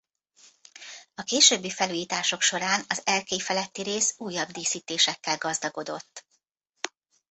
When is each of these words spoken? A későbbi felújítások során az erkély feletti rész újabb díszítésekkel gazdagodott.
A 1.15 1.23
későbbi 1.23 1.69
felújítások 1.69 2.41
során 2.41 2.83
az 2.89 3.01
erkély 3.05 3.39
feletti 3.39 3.81
rész 3.81 4.13
újabb 4.17 4.49
díszítésekkel 4.51 5.37
gazdagodott. 5.37 6.25